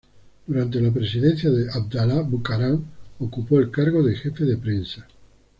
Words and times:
Durante 0.47 0.81
la 0.81 0.89
presidencia 0.89 1.51
de 1.51 1.69
Abdalá 1.71 2.21
Bucaram, 2.23 2.83
ocupó 3.19 3.59
el 3.59 3.69
cargo 3.69 4.01
de 4.01 4.15
jefe 4.15 4.45
de 4.45 4.57
prensa. 4.57 5.05